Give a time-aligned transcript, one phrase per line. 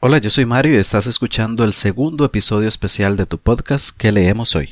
[0.00, 4.12] Hola, yo soy Mario y estás escuchando el segundo episodio especial de tu podcast que
[4.12, 4.70] leemos hoy.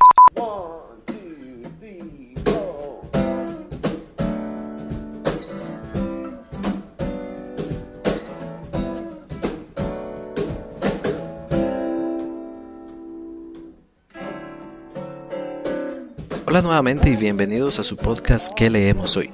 [16.47, 19.33] Hola nuevamente y bienvenidos a su podcast que leemos hoy.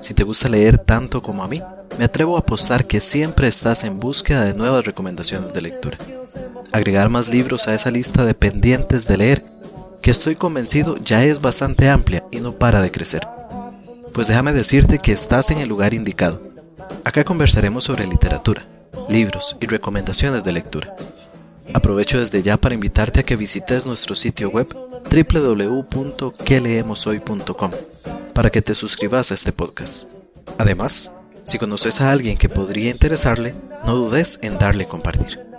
[0.00, 1.62] Si te gusta leer tanto como a mí,
[2.00, 5.98] me atrevo a apostar que siempre estás en búsqueda de nuevas recomendaciones de lectura.
[6.72, 9.44] Agregar más libros a esa lista de pendientes de leer,
[10.00, 13.28] que estoy convencido ya es bastante amplia y no para de crecer.
[14.14, 16.40] Pues déjame decirte que estás en el lugar indicado.
[17.04, 18.66] Acá conversaremos sobre literatura,
[19.10, 20.96] libros y recomendaciones de lectura.
[21.74, 24.74] Aprovecho desde ya para invitarte a que visites nuestro sitio web
[25.10, 27.70] www.queleemoshoy.com
[28.32, 30.08] para que te suscribas a este podcast.
[30.56, 31.12] Además,
[31.44, 33.54] si conoces a alguien que podría interesarle,
[33.84, 35.49] no dudes en darle compartir.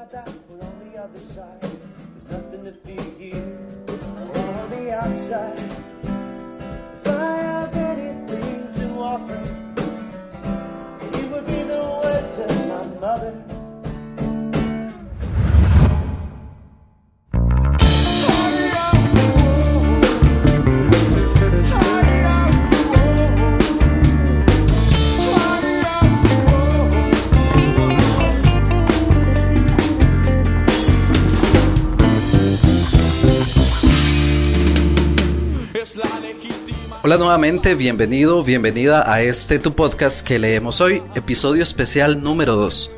[37.11, 42.89] Hola nuevamente, bienvenido, bienvenida a este tu podcast que leemos hoy, episodio especial número 2.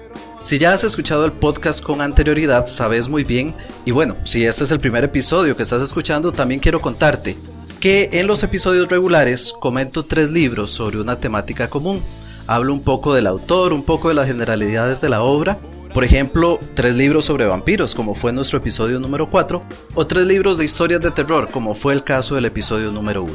[0.43, 4.65] Si ya has escuchado el podcast con anterioridad, sabes muy bien, y bueno, si este
[4.65, 7.35] es el primer episodio que estás escuchando, también quiero contarte
[7.79, 11.99] que en los episodios regulares comento tres libros sobre una temática común.
[12.45, 15.57] Hablo un poco del autor, un poco de las generalidades de la obra
[15.93, 19.61] por ejemplo, tres libros sobre vampiros, como fue nuestro episodio número 4,
[19.93, 23.33] o tres libros de historias de terror, como fue el caso del episodio número 1.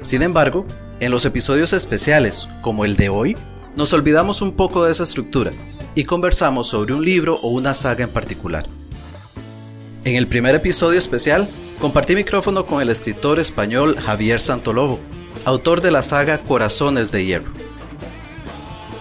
[0.00, 0.66] Sin embargo,
[0.98, 3.36] en los episodios especiales, como el de hoy,
[3.76, 5.52] nos olvidamos un poco de esa estructura
[5.94, 8.66] y conversamos sobre un libro o una saga en particular.
[10.04, 11.48] En el primer episodio especial,
[11.80, 14.98] compartí micrófono con el escritor español Javier Santolobo,
[15.44, 17.52] autor de la saga Corazones de Hierro.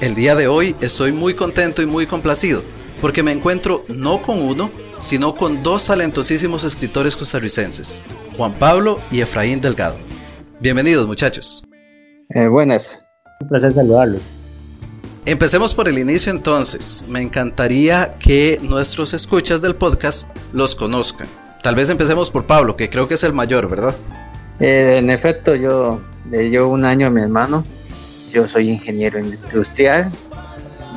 [0.02, 2.62] El día de hoy estoy muy contento y muy complacido
[3.02, 4.70] porque me encuentro no con uno,
[5.02, 8.02] sino con dos talentosísimos escritores costarricenses,
[8.38, 9.98] Juan Pablo y Efraín Delgado.
[10.60, 11.64] Bienvenidos muchachos.
[12.30, 13.04] Eh, buenas,
[13.42, 14.38] un placer saludarlos.
[15.26, 17.06] Empecemos por el inicio entonces.
[17.10, 21.28] Me encantaría que nuestros escuchas del podcast los conozcan.
[21.62, 23.96] Tal vez empecemos por Pablo, que creo que es el mayor, ¿verdad?
[24.60, 26.02] Eh, en efecto, yo
[26.32, 27.64] llevo un año a mi hermano.
[28.32, 30.12] Yo soy ingeniero industrial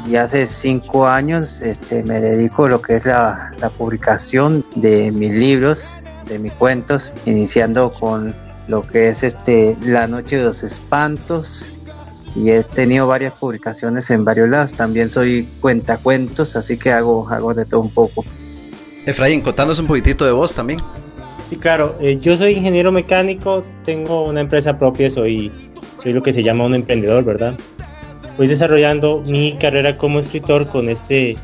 [0.06, 5.32] y hace cinco años este, me dedico a lo que es la, publicación de mis
[5.32, 5.92] libros,
[6.28, 8.34] de mis cuentos, iniciando con
[8.68, 11.70] lo que es este La Noche de los Espantos
[12.34, 14.74] y he tenido varias publicaciones en varios lados.
[14.74, 18.24] También soy cuentacuentos, así que hago, hago de todo un poco.
[19.06, 20.80] Efraín, contanos un poquitito de vos también.
[21.46, 21.96] Sí, claro.
[22.00, 25.52] Eh, yo soy ingeniero mecánico, tengo una empresa propia, soy,
[26.02, 27.54] soy lo que se llama un emprendedor, ¿verdad?
[28.36, 31.36] Voy desarrollando mi carrera como escritor con este,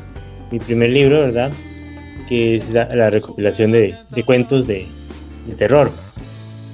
[0.51, 1.51] mi primer libro, ¿verdad?
[2.27, 4.87] Que es la, recopilación de, cuentos de,
[5.47, 5.91] de terror.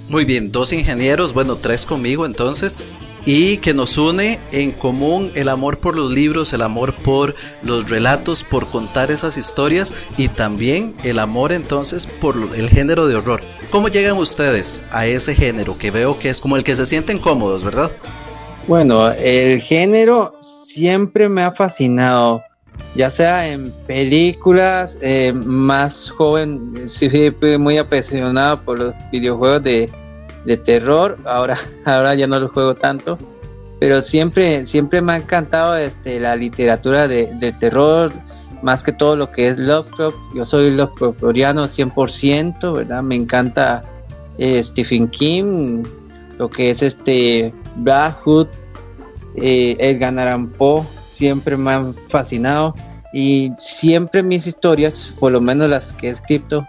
[0.10, 2.86] Muy bien, dos ingenieros, bueno, tres conmigo entonces
[3.28, 7.90] y que nos une en común el amor por los libros, el amor por los
[7.90, 13.42] relatos, por contar esas historias y también el amor entonces por el género de horror.
[13.70, 17.20] ¿Cómo llegan ustedes a ese género que veo que es como el que se sienten
[17.20, 17.92] cómodos, verdad?
[18.68, 22.44] Bueno, el género siempre me ha fascinado,
[22.96, 29.90] ya sea en películas, eh, más joven, siempre muy apasionado por los videojuegos de,
[30.66, 33.18] terror, ahora, ahora ya no los juego tanto,
[33.80, 38.12] pero siempre, siempre me ha encantado este, la literatura de, terror,
[38.64, 43.02] más que todo lo que es Lovecraft, yo soy Lovecraftiano 100%, ¿verdad?
[43.02, 43.86] Me encanta
[44.38, 45.84] eh, Stephen King,
[46.38, 48.48] lo que es este Blackwood,
[49.38, 52.74] eh, Edgar Allan Poe, siempre me han fascinado
[53.14, 56.68] y siempre mis historias, por lo menos las que he escrito,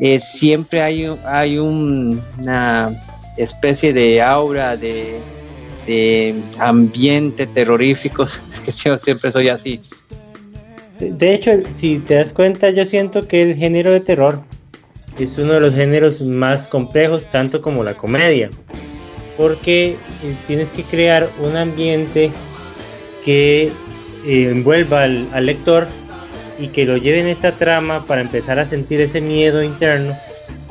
[0.00, 2.92] eh, siempre hay, hay una
[3.36, 5.20] especie de aura, de,
[6.58, 9.80] ambiente terrorífico, es que siempre soy así.
[10.98, 14.42] De hecho, si te das cuenta, yo siento que el género de terror
[15.18, 18.50] es uno de los géneros más complejos, tanto como la comedia
[19.36, 22.32] porque eh, tienes que crear un ambiente
[23.24, 23.72] que
[24.26, 25.88] eh, envuelva al, lector
[26.58, 30.16] y que lo lleve en esta trama para empezar a sentir ese miedo interno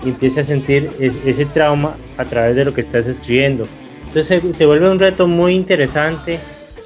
[0.03, 3.67] y empiece a sentir ese trauma a través de lo que estás escribiendo.
[4.07, 6.39] Entonces se, vuelve un reto muy interesante,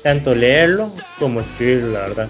[0.03, 2.29] tanto leerlo como escribirlo, la verdad.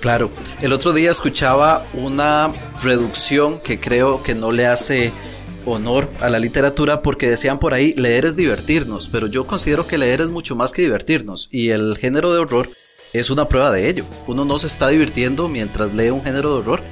[0.00, 0.30] Claro,
[0.60, 2.52] el otro día escuchaba una
[2.82, 5.12] reducción que creo que no le hace
[5.66, 9.98] honor a la literatura porque decían por ahí leer es divertirnos, pero yo considero que
[9.98, 12.68] leer es mucho más que divertirnos y el género de horror
[13.12, 14.04] es una prueba de ello.
[14.26, 16.82] Uno no se está divirtiendo mientras lee un género de horror,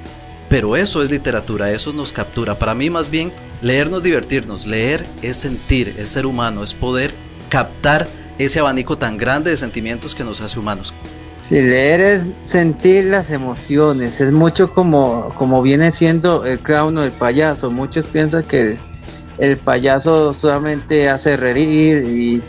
[0.49, 2.55] pero eso es literatura, eso nos captura.
[2.55, 3.31] Para mí más bien
[3.61, 7.13] leer no es divertirnos, leer es sentir, es ser humano, es poder
[7.49, 8.07] captar
[8.37, 10.93] ese abanico tan grande de sentimientos que nos hace humanos.
[11.51, 17.03] Sí, leer es sentir las emociones, es mucho como, como viene siendo el clown o
[17.03, 17.69] el payaso.
[17.69, 18.79] Muchos piensan que
[19.37, 22.41] el, payaso solamente hace reír y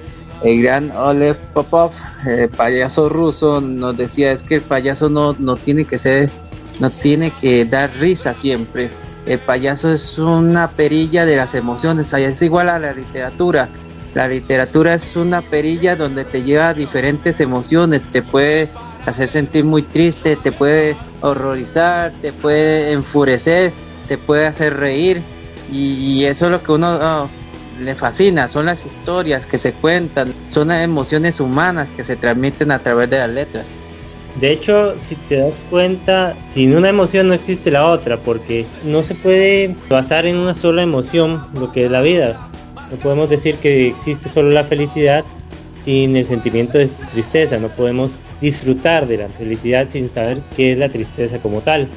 [0.45, 1.91] el gran Olev Popov,
[2.29, 6.31] el payaso ruso, nos decía es que el payaso no, no tiene que ser,
[6.79, 8.89] no tiene que dar risa siempre.
[9.27, 13.69] El payaso es una perilla de las emociones, es igual a la literatura.
[14.15, 18.71] La literatura es una perilla donde te lleva diferentes emociones, te puede
[19.07, 23.73] hacer sentir muy triste, te puede horrorizar, te puede enfurecer,
[24.09, 25.23] te puede hacer reír
[25.71, 27.29] y, eso es lo que uno oh,
[27.81, 32.71] le fascina, son las historias que se cuentan, son las emociones humanas que se transmiten
[32.71, 33.67] a través de las letras.
[34.41, 39.03] De hecho, si te das cuenta, sin una emoción no existe la otra, porque no
[39.03, 42.49] se puede basar en una sola emoción lo que es la vida.
[42.91, 45.25] No podemos decir que existe solo la felicidad
[45.81, 50.79] sin el sentimiento de tristeza, no podemos disfrutar de la felicidad sin saber qué es
[50.79, 51.89] la tristeza como tal.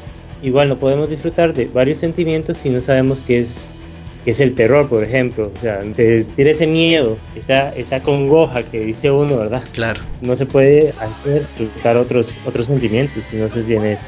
[0.42, 3.66] Igual no podemos disfrutar de varios sentimientos si no sabemos qué es,
[4.24, 5.52] qué es el terror, por ejemplo.
[5.54, 9.64] O sea, sentir ese miedo, esa, esa congoja que dice uno, ¿verdad?
[9.74, 10.02] Claro.
[10.22, 14.04] No se puede hacer disfrutar otros, otros sentimientos si no se tiene eso.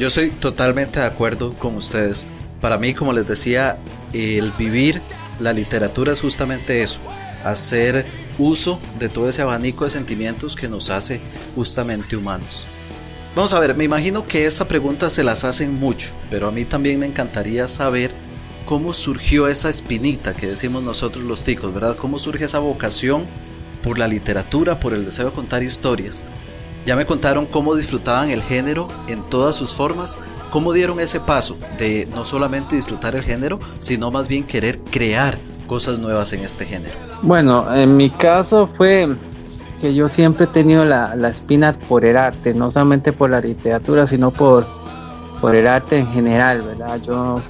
[0.00, 2.26] Yo soy totalmente de acuerdo con ustedes.
[2.60, 3.76] Para mí, como les decía,
[4.14, 5.00] el vivir
[5.40, 7.00] la literatura es justamente eso,
[7.44, 8.06] hacer
[8.38, 11.20] uso de todo ese abanico de sentimientos que nos hace
[11.54, 12.66] justamente humanos.
[13.34, 16.64] Vamos a ver, me imagino que esta pregunta se las hacen mucho, pero a mí
[16.64, 18.10] también me encantaría saber
[18.64, 21.96] cómo surgió esa espinita que decimos nosotros los ticos, ¿verdad?
[21.96, 23.26] ¿Cómo surge esa vocación
[23.82, 26.24] por la literatura, por el deseo de contar historias?
[26.86, 30.18] Ya me contaron cómo disfrutaban el género en todas sus formas,
[30.50, 35.38] cómo dieron ese paso de no solamente disfrutar el género, sino más bien querer crear
[35.66, 36.94] cosas nuevas en este género?
[37.22, 39.08] Bueno, en mi caso fue
[39.80, 44.06] que yo siempre he tenido la, espina por el arte, no solamente por la literatura,
[44.06, 44.66] sino por,
[45.40, 47.00] por el arte en general, ¿verdad?
[47.06, 47.42] Yo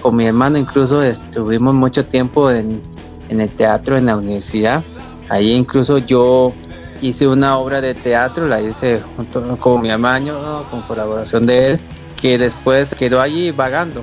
[0.00, 2.82] con mi hermano incluso estuvimos mucho tiempo en,
[3.28, 4.82] el teatro en la universidad.
[5.28, 6.52] Ahí incluso yo
[7.00, 11.80] hice una obra de teatro, la hice junto con mi hermano, con colaboración de él,
[12.16, 14.02] que después quedó allí vagando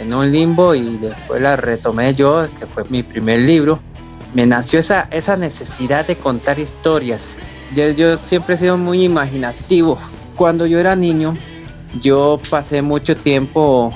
[0.00, 3.78] en un limbo y después la retomé yo, que fue mi primer libro.
[4.34, 7.36] Me nació esa, esa necesidad de contar historias.
[7.74, 9.98] Yo, siempre he sido muy imaginativo.
[10.34, 11.36] Cuando yo era niño,
[12.00, 13.90] yo pasé mucho tiempo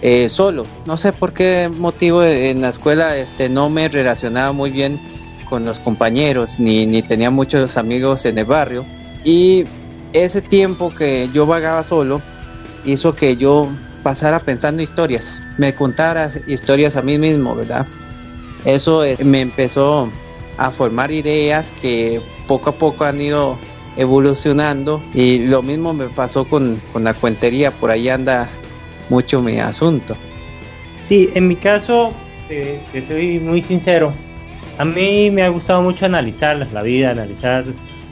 [0.00, 0.64] eh, solo.
[0.86, 5.00] No sé por qué motivo en la escuela este, no me relacionaba muy bien
[5.48, 8.84] con los compañeros, ni, ni tenía muchos amigos en el barrio.
[9.24, 9.64] Y
[10.12, 12.20] ese tiempo que yo vagaba solo
[12.84, 13.68] hizo que yo
[14.02, 17.86] pasara pensando historias, me contara historias a mí mismo, ¿verdad?
[18.64, 20.10] Eso eh, me empezó
[20.58, 23.56] a formar ideas que poco a poco han ido
[23.96, 28.48] evolucionando y lo mismo me pasó con, la cuentería, por ahí anda
[29.10, 30.16] mucho mi asunto.
[31.02, 32.12] Sí, en mi caso,
[32.48, 34.12] eh, soy muy sincero,
[34.78, 37.64] a mí me ha gustado mucho analizar la vida, analizar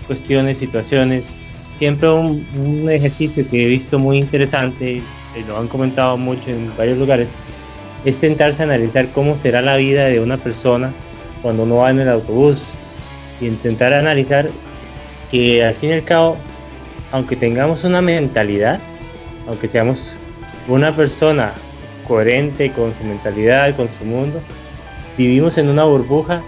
[0.07, 1.37] cuestiones, situaciones.
[1.79, 5.03] Siempre un, un ejercicio que he visto muy interesante
[5.37, 7.33] y lo han comentado mucho en varios lugares,
[8.05, 10.93] es sentarse a analizar cómo será la vida de una persona
[11.43, 12.59] cuando no va en el autobús
[13.41, 14.49] y intentar analizar
[15.31, 16.37] que al fin y al cabo,
[17.13, 18.81] aunque tengamos una mentalidad,
[19.47, 20.15] aunque seamos
[20.69, 21.53] una persona
[22.07, 24.41] coherente con su mentalidad, con su mundo,
[25.17, 26.43] vivimos en una burbuja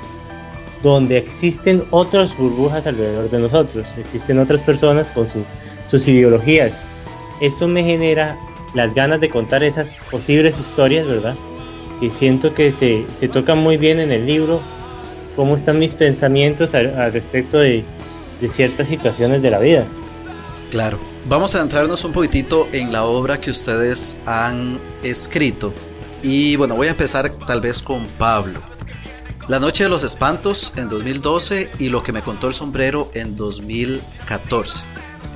[0.82, 5.26] donde existen otras burbujas alrededor de nosotros, existen otras personas con
[5.88, 6.80] sus ideologías.
[7.40, 8.36] Esto me genera
[8.74, 11.34] las ganas de contar esas posibles historias, ¿verdad?
[12.00, 14.60] Y siento que se, se tocan muy bien en el libro,
[15.36, 17.84] cómo están mis pensamientos al, respecto de,
[18.40, 19.84] de ciertas situaciones de la vida.
[20.70, 20.98] Claro.
[21.26, 25.72] Vamos a entrarnos un poquitito en la obra que ustedes han escrito.
[26.22, 28.60] Y bueno, voy a empezar tal vez con Pablo.
[29.48, 33.36] La Noche de los Espantos en 2012 y Lo que me contó el sombrero en
[33.36, 34.84] 2014.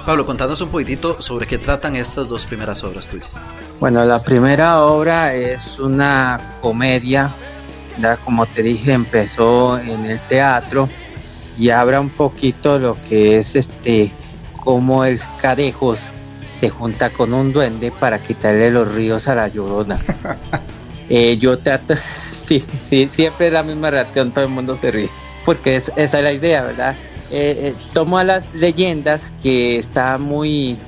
[0.06, 3.42] Pablo, contanos un poquitito sobre qué tratan estas dos primeras obras tuyas.
[3.80, 7.28] Bueno, la primera obra es una comedia,
[8.00, 10.88] ya como te dije, empezó en el teatro
[11.58, 14.12] y habla un poquito lo que es este,
[14.60, 16.12] cómo el Cadejos
[16.60, 19.98] se junta con un duende para quitarle los ríos a la llorona.
[21.08, 21.94] Eh, yo trato,
[22.46, 25.08] sí, sí, siempre es la misma reacción, todo el mundo se ríe,
[25.44, 26.96] porque esa es la idea, ¿verdad?
[27.30, 30.78] Eh, eh, tomo a las leyendas que están muy,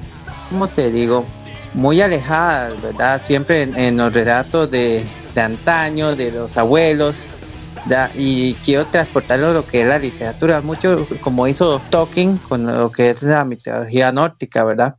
[0.51, 1.27] ¿cómo te digo?
[1.75, 3.21] Muy alejadas, ¿verdad?
[3.21, 5.05] Siempre en, los relatos de,
[5.35, 7.27] de, antaño, de los abuelos,
[8.15, 12.93] y quiero transportarlo a lo que es la literatura, mucho como hizo Tolkien con lo
[12.93, 14.97] que es la mitología nórdica, ¿verdad?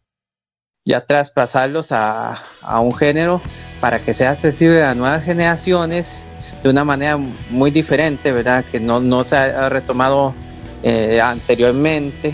[0.86, 3.41] Ya traspasarlos a, a un género
[3.79, 6.22] para que sea accesible a nuevas generaciones
[6.63, 7.17] de una manera
[7.50, 8.65] muy diferente, ¿verdad?
[8.72, 10.34] Que no, no se ha retomado
[10.83, 12.33] eh, anteriormente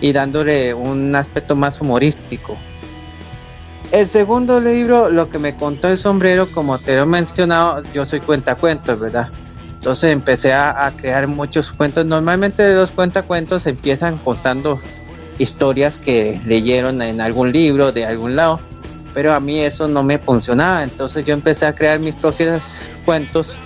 [0.00, 2.56] y dándole un aspecto más humorístico.
[3.92, 8.04] El segundo libro, lo que me contó el sombrero, como te lo he mencionado, yo
[8.04, 9.28] soy cuentacuentos, ¿verdad?
[9.74, 12.04] Entonces empecé a, a crear muchos cuentos.
[12.04, 14.80] Normalmente los cuentacuentos empiezan contando
[15.38, 18.60] historias que leyeron en algún libro, de algún lado
[19.14, 23.56] pero a mí eso no me funcionaba, entonces yo empecé a crear mis propios cuentos.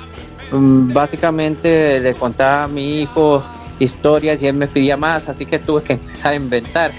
[0.52, 3.42] Mm, básicamente le contaba a mi hijo
[3.78, 6.90] historias y él me pedía más, así que tuve que empezar a inventar.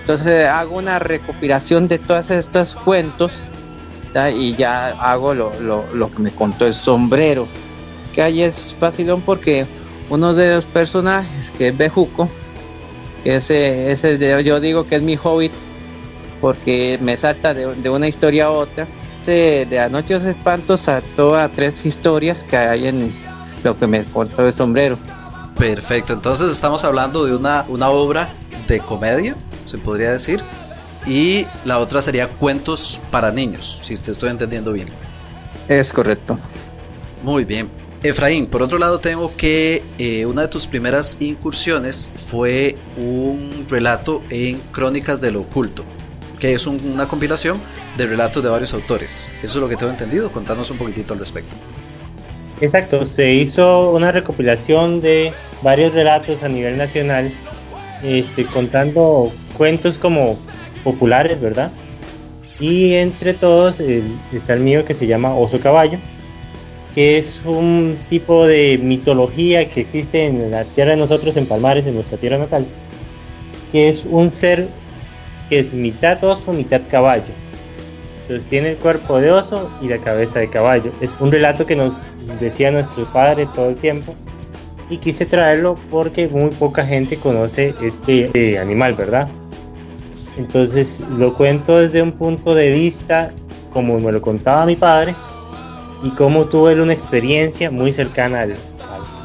[0.00, 3.44] Entonces hago una recopilación de todos estos cuentos
[4.34, 7.46] y ya hago lo, que me contó el sombrero.
[8.14, 9.66] Que ahí es facilón porque
[10.08, 12.28] uno de los personajes, que es Bejuco,
[13.24, 15.52] ese, ese yo digo que es mi hobbit,
[16.40, 18.86] porque me salta de, una historia a otra.
[19.26, 23.12] De, de Anoche los Espantos saltó a tres historias que hay en
[23.64, 24.96] lo que me contó el sombrero.
[25.58, 28.28] Perfecto, entonces estamos hablando de una, una obra
[28.68, 30.42] de comedia, se podría decir,
[31.06, 34.88] y la otra sería cuentos para niños, si te estoy entendiendo bien.
[35.68, 36.36] Es correcto.
[37.22, 37.68] Muy bien.
[38.02, 44.22] Efraín, por otro lado tengo que eh, una de tus primeras incursiones fue un relato
[44.30, 45.84] en Crónicas del Oculto
[46.38, 47.58] que es una compilación
[47.96, 49.30] de relatos de varios autores.
[49.42, 50.30] Eso es lo que tengo entendido.
[50.30, 51.54] Contanos un poquitito al respecto.
[52.60, 55.32] Exacto, se hizo una recopilación de
[55.62, 57.30] varios relatos a nivel nacional,
[58.02, 60.36] este, contando cuentos como
[60.82, 61.70] populares, ¿verdad?
[62.58, 65.98] Y entre todos está el mío que se llama Oso Caballo,
[66.94, 71.86] que es un tipo de mitología que existe en la tierra de nosotros, en Palmares,
[71.86, 72.64] en nuestra tierra natal,
[73.70, 74.66] que es un ser
[75.50, 77.24] que es mitad oso, mitad caballo.
[78.26, 80.90] Entonces tiene el cuerpo de oso y la cabeza de caballo.
[81.00, 81.94] Es un relato que nos
[82.40, 84.16] decía nuestro padre todo el tiempo
[84.90, 89.28] y quise traerlo porque muy poca gente conoce este eh, animal, ¿verdad?
[90.36, 93.32] Entonces lo cuento desde un punto de vista
[93.72, 95.14] como me lo contaba mi padre
[96.02, 98.56] y cómo tuve una experiencia muy cercana al,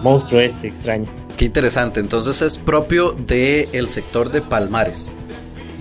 [0.03, 1.07] monstruo este extraño.
[1.37, 5.15] Qué interesante, entonces es propio del sector de Palmares.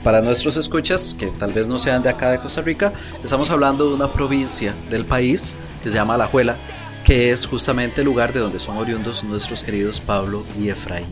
[0.02, 2.92] Para nuestros escuchas, que tal vez no sean de acá de Costa Rica,
[3.22, 6.56] estamos hablando de una provincia del país que se llama Alajuela,
[7.04, 11.06] que es justamente el lugar de donde son oriundos nuestros queridos Pablo y Efraín.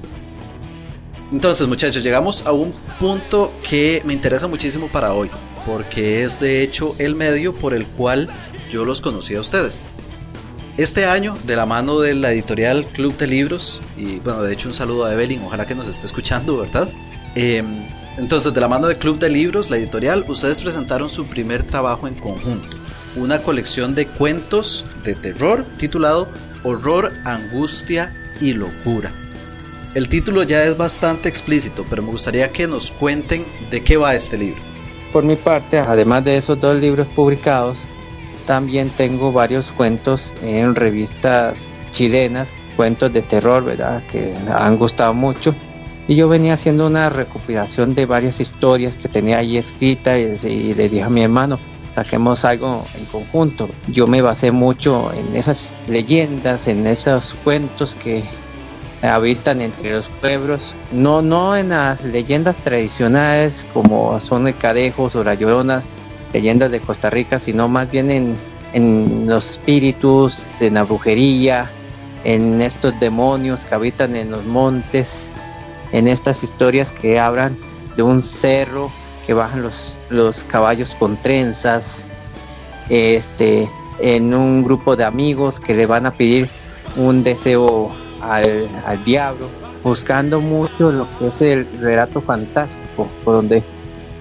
[1.31, 5.29] Entonces muchachos, llegamos a un punto que me interesa muchísimo para hoy,
[5.67, 8.31] porque es de hecho el medio por el cual
[8.71, 9.87] yo los conocí a ustedes.
[10.79, 14.69] Este año, de la mano de la editorial Club de Libros, y bueno, de hecho
[14.69, 16.89] un saludo a Evelyn, ojalá que nos esté escuchando, ¿verdad?
[17.35, 17.63] Eh,
[18.19, 22.09] entonces, de la mano de Club de Libros, la editorial, ustedes presentaron su primer trabajo
[22.09, 22.77] en conjunto,
[23.17, 26.29] una colección de cuentos de terror titulado
[26.65, 29.13] Horror, Angustia y Locura.
[29.95, 34.15] El título ya es bastante explícito, pero me gustaría que nos cuenten de qué va
[34.15, 34.61] este libro.
[35.13, 37.85] Por mi parte, además de esos dos libros publicados,
[38.47, 44.03] también tengo varios cuentos en revistas chilenas, cuentos de terror, ¿verdad?
[44.11, 45.55] Que han gustado mucho
[46.09, 50.89] y yo venía haciendo una recopilación de varias historias que tenía ahí escritas y, le
[50.89, 51.59] dije a mi hermano,
[51.95, 53.69] saquemos algo en conjunto.
[53.89, 58.25] Yo me basé mucho en esas leyendas, en esos cuentos que
[59.03, 65.23] habitan entre los pueblos, no, no en las leyendas tradicionales como son el Cadejos o
[65.23, 65.83] la Llorona,
[66.33, 68.35] leyendas de Costa Rica, sino más bien en,
[68.73, 71.71] en los espíritus, en la brujería,
[72.25, 75.31] en estos demonios que habitan en los montes,
[75.93, 77.57] en estas historias que hablan
[77.97, 78.91] de un cerro
[79.27, 82.05] que bajan los, los caballos con trenzas,
[82.89, 83.69] este,
[84.01, 86.49] en un grupo de amigos que le van a pedir
[86.97, 87.91] un deseo
[88.23, 89.47] al, al diablo
[89.83, 93.63] buscando mucho lo que es el relato fantástico, por donde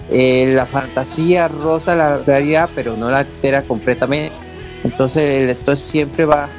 [0.09, 4.31] eh, la fantasía roza la realidad, pero no la altera completamente.
[4.83, 6.49] Entonces el lector siempre va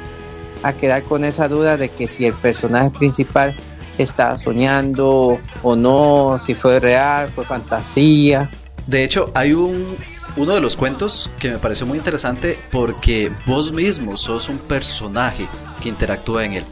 [0.61, 3.55] a quedar con esa duda de que si el personaje principal
[4.03, 8.49] está soñando o no, si fue real, fue fantasía.
[8.87, 9.97] De hecho, hay un
[10.35, 15.47] uno de los cuentos que me pareció muy interesante porque vos mismo sos un personaje
[15.81, 16.63] que interactúa en él.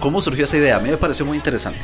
[0.00, 0.76] ¿Cómo surgió esa idea?
[0.76, 1.78] A mí me pareció muy interesante.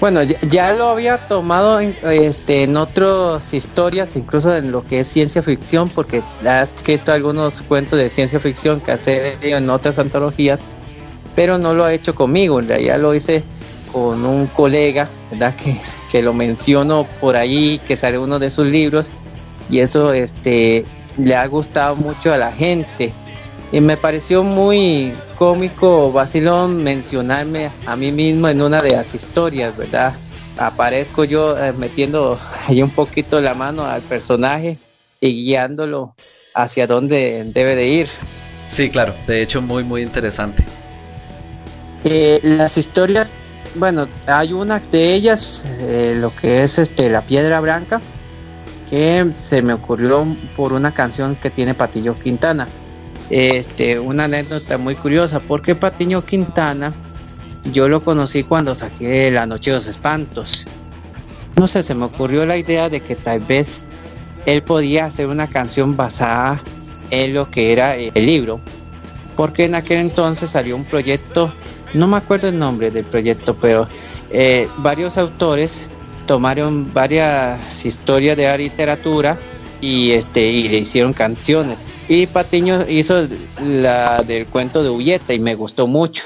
[0.00, 5.06] Bueno, ya, lo había tomado en, este, en otras historias, incluso en lo que es
[5.06, 10.58] ciencia ficción, porque ha escrito algunos cuentos de ciencia ficción que hace en otras antologías,
[11.36, 13.44] pero no lo ha hecho conmigo, en realidad lo hice
[13.92, 15.54] con un colega, ¿verdad?
[15.56, 15.76] Que,
[16.10, 19.10] que lo menciono por ahí, que sale uno de sus libros,
[19.70, 20.84] y eso este,
[21.18, 23.12] le ha gustado mucho a la gente.
[23.70, 29.76] Y me pareció muy cómico, vacilón, mencionarme a mí mismo en una de las historias,
[29.76, 30.12] ¿verdad?
[30.58, 34.76] Aparezco yo eh, metiendo ahí un poquito la mano al personaje
[35.20, 36.14] y guiándolo
[36.54, 38.08] hacia dónde debe de ir.
[38.68, 40.64] Sí, claro, de hecho muy, muy interesante.
[42.04, 43.32] Eh, las historias,
[43.74, 48.00] bueno, hay una de ellas, eh, lo que es este La Piedra Blanca,
[48.90, 50.26] que se me ocurrió
[50.56, 52.68] por una canción que tiene Patillo Quintana.
[53.30, 56.92] Este, una anécdota muy curiosa, porque Patiño Quintana
[57.72, 60.66] yo lo conocí cuando saqué La Noche de los Espantos.
[61.56, 63.78] No sé, se me ocurrió la idea de que tal vez
[64.46, 66.60] él podía hacer una canción basada
[67.10, 68.60] en lo que era el libro,
[69.36, 71.52] porque en aquel entonces salió un proyecto,
[71.94, 73.88] no me acuerdo el nombre del proyecto, pero
[74.30, 75.78] eh, varios autores
[76.26, 79.38] tomaron varias historias de la literatura
[79.80, 81.84] y este y le hicieron canciones.
[82.08, 83.26] Y Patiño hizo
[83.60, 86.24] la del cuento de Ulleta y me gustó mucho.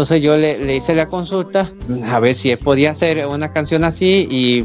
[0.00, 1.70] Entonces yo le, hice la consulta
[2.08, 4.64] a ver si él podía hacer una canción así y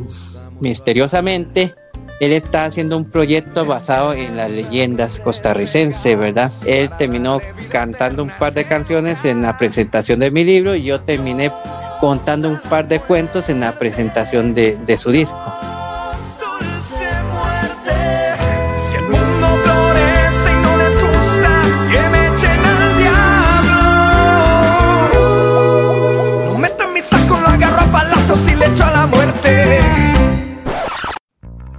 [0.61, 1.75] misteriosamente
[2.21, 6.53] él está haciendo un proyecto basado en las leyendas costarricenses, ¿verdad?
[6.65, 11.01] Él terminó cantando un par de canciones en la presentación de mi libro y yo
[11.01, 11.51] terminé
[11.99, 15.35] contando un par de cuentos en la presentación de, su disco.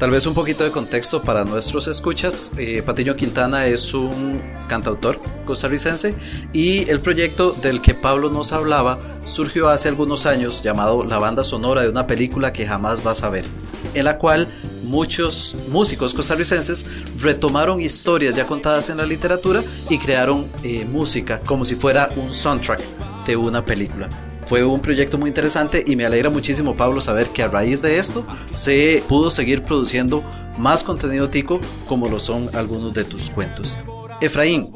[0.06, 2.52] Tal vez un poquito de contexto para nuestros escuchas.
[2.56, 6.14] Eh, Patiño Quintana es un cantautor costarricense
[6.52, 11.42] y el proyecto del que Pablo nos hablaba surgió hace algunos años llamado La banda
[11.42, 13.46] sonora de una película que jamás vas a ver,
[13.94, 14.46] en la cual
[14.84, 16.86] muchos músicos costarricenses
[17.18, 22.32] retomaron historias ya contadas en la literatura y crearon eh, música como si fuera un
[22.32, 22.80] soundtrack
[23.26, 24.08] de una película.
[24.46, 27.98] Fue un proyecto muy interesante y me alegra muchísimo, Pablo, saber que a raíz de
[27.98, 30.22] esto se pudo seguir produciendo
[30.56, 33.76] más contenido tico como lo son algunos de tus cuentos.
[34.20, 34.70] Efraín,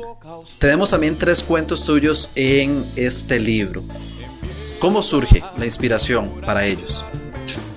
[0.59, 3.85] tenemos también tres cuentos tuyos en este libro.
[4.81, 7.05] ¿Cómo surge la inspiración para ellos?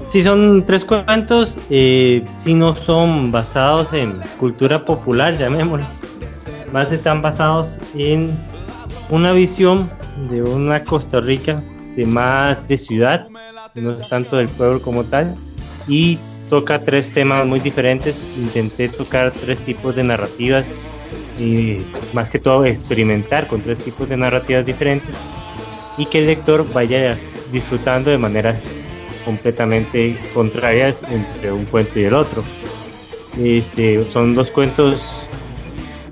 [0.09, 5.85] Sí, son tres cuentos, eh, si no son basados en cultura popular, llamémoslo.
[6.71, 8.35] Más están basados en
[9.09, 9.91] una visión
[10.31, 11.61] de una Costa Rica
[11.95, 13.27] de más de ciudad,
[13.75, 15.35] no es tanto del pueblo como tal,
[15.87, 16.17] y
[16.49, 18.23] toca tres temas muy diferentes.
[18.37, 20.93] Intenté tocar tres tipos de narrativas
[21.39, 21.79] y
[22.13, 25.17] más que todo experimentar con tres tipos de narrativas diferentes
[25.97, 27.17] y que el lector vaya
[27.51, 28.71] disfrutando de maneras
[29.25, 32.43] completamente contrarias entre un cuento y el otro.
[33.39, 35.27] Este, son dos cuentos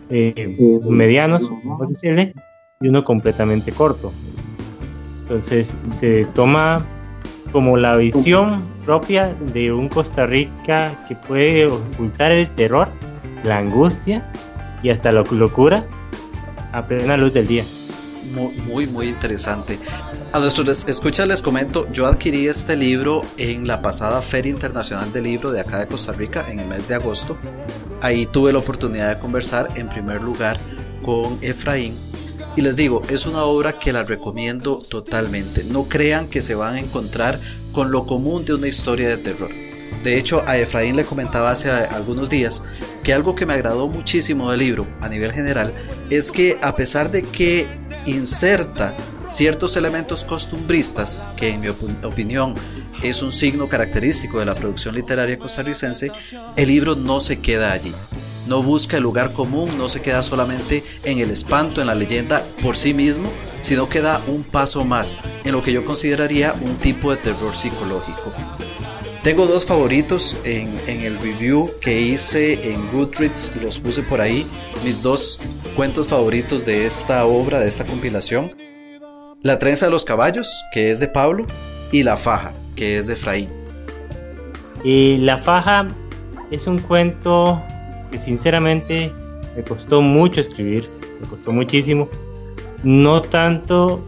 [0.09, 1.49] eh, medianos,
[1.87, 2.33] decirle,
[2.79, 4.11] y uno completamente corto.
[5.31, 6.85] Entonces se toma
[7.53, 12.89] como la visión propia de un Costa Rica que puede ocultar el terror,
[13.45, 14.29] la angustia
[14.83, 15.85] y hasta la locura
[16.73, 17.63] a plena luz del día.
[18.67, 19.79] Muy, muy, interesante.
[20.33, 25.23] A nuestros escuchas les comento, yo adquirí este libro en la pasada Feria Internacional del
[25.23, 27.37] Libro de acá de Costa Rica en el mes de agosto.
[28.01, 30.57] Ahí tuve la oportunidad de conversar en primer lugar
[31.01, 31.95] con Efraín
[32.55, 35.63] Y les digo, es una obra que la recomiendo totalmente.
[35.63, 37.39] No crean que se van a encontrar
[37.71, 39.51] con lo común de una historia de terror.
[40.03, 42.63] De hecho, a Efraín le comentaba hace algunos días
[43.03, 45.71] que algo que me agradó muchísimo del libro a nivel general
[46.09, 47.67] es que a pesar de que
[48.05, 48.95] inserta
[49.27, 52.55] ciertos elementos costumbristas, que en mi opinión
[53.03, 56.11] es un signo característico de la producción literaria costarricense,
[56.57, 57.93] el libro no se queda allí.
[58.51, 62.43] No busca el lugar común, no se queda solamente en el espanto, en la leyenda
[62.61, 63.29] por sí mismo,
[63.61, 67.55] sino que da un paso más en lo que yo consideraría un tipo de terror
[67.55, 68.33] psicológico.
[69.23, 74.45] Tengo dos favoritos en, el review que hice en Goodreads, los puse por ahí,
[74.83, 75.39] mis dos
[75.77, 78.51] cuentos favoritos de esta obra, de esta compilación.
[79.41, 81.47] La trenza de los caballos, que es de Pablo,
[81.93, 83.47] y La faja, que es de Efraín.
[84.83, 85.87] Y La faja
[86.51, 87.63] es un cuento
[88.11, 89.11] que sinceramente
[89.55, 90.87] me costó mucho escribir,
[91.21, 92.09] me costó muchísimo.
[92.83, 94.01] No tanto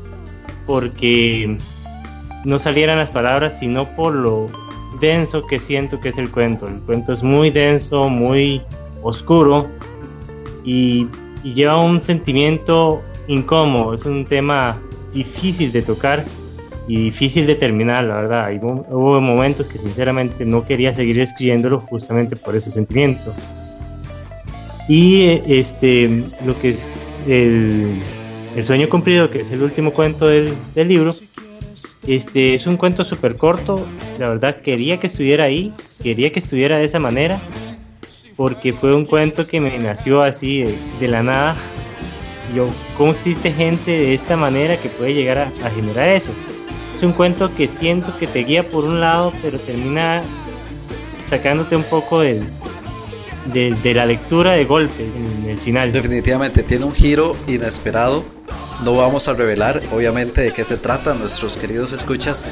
[0.65, 1.57] porque
[2.45, 4.49] no salieran las palabras, sino por lo
[4.99, 6.67] denso que siento que es el cuento.
[6.67, 8.61] El cuento es muy denso, muy
[9.01, 9.67] oscuro
[10.63, 11.07] y,
[11.43, 13.93] lleva un sentimiento incómodo.
[13.93, 14.77] Es un tema
[15.13, 16.23] difícil de tocar
[16.87, 18.49] y difícil de terminar, la verdad.
[18.61, 23.33] hubo momentos que sinceramente no quería seguir escribiéndolo justamente por ese sentimiento.
[24.87, 26.95] Y este, lo que es
[27.27, 28.01] el,
[28.65, 31.15] sueño cumplido, que es el último cuento del, del libro,
[32.07, 33.85] este es un cuento súper corto.
[34.19, 37.41] La verdad, quería que estuviera ahí, quería que estuviera de esa manera,
[38.35, 40.65] porque fue un cuento que me nació así
[40.99, 41.55] de, la nada.
[42.53, 46.31] Yo, ¿cómo existe gente de esta manera que puede llegar a, generar eso?
[46.95, 50.21] Es un cuento que siento que te guía por un lado, pero termina
[51.27, 52.21] sacándote un poco
[53.45, 55.91] de, de la lectura de golpe en el final.
[55.91, 58.23] Definitivamente tiene un giro inesperado
[58.84, 62.45] no vamos a revelar, obviamente, de qué se trata, nuestros queridos escuchas,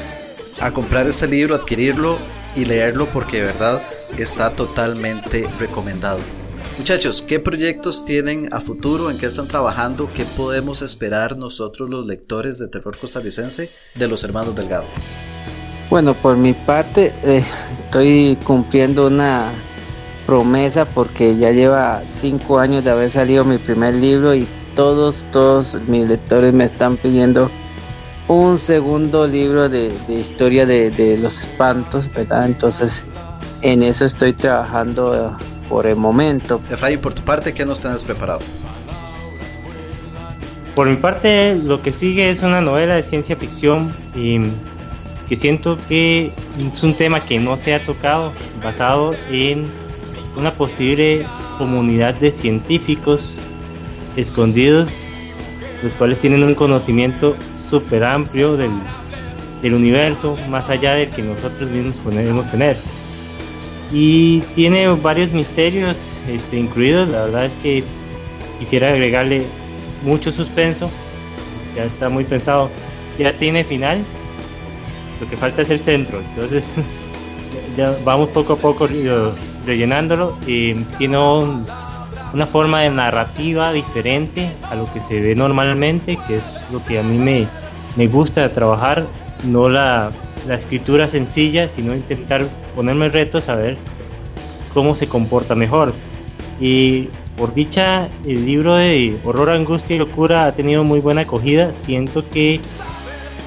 [0.60, 2.16] a comprar este libro, adquirirlo
[2.56, 3.82] y leerlo porque de verdad
[4.16, 6.20] está totalmente recomendado.
[6.78, 9.10] Muchachos, ¿qué proyectos tienen a futuro?
[9.10, 10.10] ¿En qué están trabajando?
[10.14, 14.86] ¿Qué podemos esperar nosotros los lectores de terror costarricense de los hermanos Delgado?
[15.90, 17.44] Bueno, por mi parte eh,
[17.84, 19.52] estoy cumpliendo una
[20.32, 25.76] promesa porque ya lleva cinco años de haber salido mi primer libro y todos, todos
[25.88, 27.50] mis lectores me están pidiendo
[28.28, 32.46] un segundo libro de, historia de, los espantos, ¿verdad?
[32.46, 33.04] Entonces,
[33.60, 35.36] en eso estoy trabajando
[35.68, 36.62] por el momento.
[36.70, 38.38] Efraín, por tu parte, ¿qué nos tienes preparado?
[40.74, 44.40] Por mi parte, lo que sigue es una novela de ciencia ficción y
[45.28, 49.81] que siento que es un tema que no se ha tocado, basado en
[50.36, 51.26] una posible
[51.58, 53.34] comunidad de científicos
[54.16, 54.90] escondidos,
[55.82, 57.36] los cuales tienen un conocimiento
[57.68, 58.72] súper amplio del,
[59.62, 62.76] universo, más allá del que nosotros mismos podemos tener.
[63.92, 67.84] Y tiene varios misterios este, incluidos, la verdad es que
[68.58, 69.44] quisiera agregarle
[70.02, 70.90] mucho suspenso,
[71.76, 72.70] ya está muy pensado,
[73.18, 74.02] ya tiene final,
[75.20, 76.76] lo que falta es el centro, entonces
[77.76, 78.88] ya vamos poco a poco
[79.66, 81.66] rellenándolo y tiene un
[82.32, 86.98] una forma de narrativa diferente a lo que se ve normalmente, que es lo que
[86.98, 87.46] a mí me,
[87.96, 89.06] me gusta trabajar,
[89.44, 90.10] no la,
[90.46, 93.76] la escritura sencilla, sino intentar ponerme retos a ver
[94.72, 95.92] cómo se comporta mejor.
[96.60, 101.74] Y por dicha, el libro de Horror, Angustia y Locura ha tenido muy buena acogida.
[101.74, 102.60] Siento que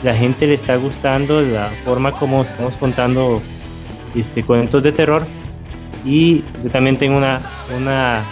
[0.03, 3.41] la gente le está gustando la forma como estamos contando
[4.13, 5.25] este, cuentos de terror.
[6.05, 7.41] Y yo también tengo una,
[7.75, 8.23] una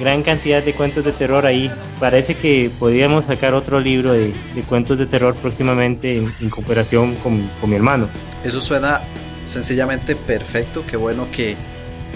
[0.00, 1.70] gran cantidad de cuentos de terror ahí.
[1.98, 4.32] Parece que podríamos sacar otro libro de,
[4.68, 8.08] cuentos de terror próximamente en, cooperación con, con, mi hermano.
[8.44, 9.00] Eso suena
[9.44, 10.84] sencillamente perfecto.
[10.86, 11.56] Qué bueno que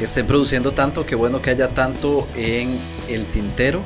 [0.00, 3.80] estén produciendo tanto, qué bueno que haya tanto en el tintero.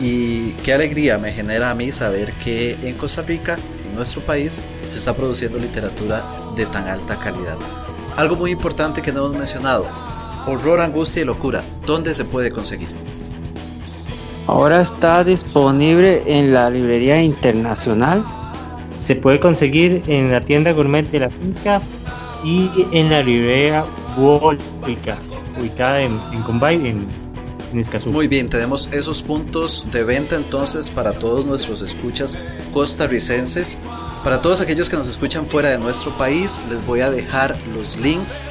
[0.00, 3.58] Y qué alegría me genera a mí saber que en Costa Rica,
[3.88, 6.24] en nuestro país, se está produciendo literatura
[6.56, 7.58] de tan alta calidad.
[8.16, 9.86] Algo muy importante que no hemos mencionado,
[10.46, 12.88] horror, angustia y locura, ¿dónde se puede conseguir?
[14.46, 18.24] Ahora está disponible en la librería internacional.
[18.98, 21.80] Se puede conseguir en la tienda gourmet de la finca
[22.44, 23.84] y en la librería
[24.16, 25.16] Wólica,
[25.58, 27.06] ubicada en, en en,
[27.72, 28.10] en Escazú.
[28.10, 32.36] Muy bien, tenemos esos puntos de venta entonces para todos nuestros escuchas
[32.72, 33.78] costarricenses.
[34.24, 37.96] Para todos aquellos que nos escuchan fuera de nuestro país, les voy a dejar los
[37.96, 38.42] links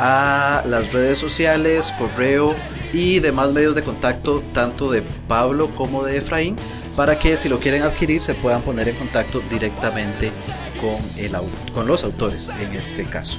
[0.00, 2.54] a las redes sociales, correo
[2.92, 6.56] y demás medios de contacto tanto de Pablo como de Efraín
[6.96, 10.32] para que si lo quieren adquirir se puedan poner en contacto directamente
[10.80, 11.32] con, el,
[11.74, 13.38] con los autores en este caso.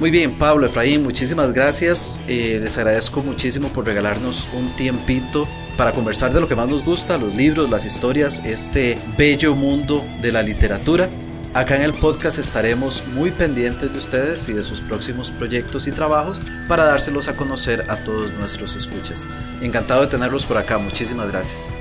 [0.00, 2.20] Muy bien, Pablo, Efraín, muchísimas gracias.
[2.28, 5.46] Eh, les agradezco muchísimo por regalarnos un tiempito
[5.76, 10.04] para conversar de lo que más nos gusta, los libros, las historias, este bello mundo
[10.20, 11.08] de la literatura.
[11.56, 15.90] Acá en el podcast estaremos muy pendientes de ustedes y de sus próximos proyectos y
[15.90, 16.38] trabajos
[16.68, 19.26] para dárselos a conocer a todos nuestros escuchas.
[19.62, 21.72] Encantado de tenerlos por acá, muchísimas gracias.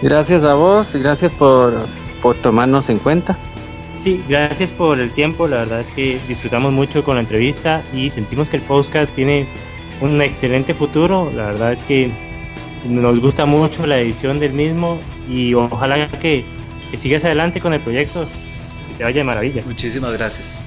[0.00, 1.74] Gracias a vos y gracias por,
[2.22, 3.36] por tomarnos en cuenta.
[4.00, 5.46] Sí, gracias por el tiempo.
[5.46, 9.46] La verdad es que disfrutamos mucho con la entrevista y sentimos que el podcast tiene
[10.00, 11.30] un excelente futuro.
[11.36, 12.10] La verdad es que
[12.88, 16.42] nos gusta mucho la edición del mismo y ojalá que,
[16.90, 18.26] que sigas adelante con el proyecto
[19.00, 19.62] te vaya de maravilla.
[19.64, 20.62] Muchísimas gracias.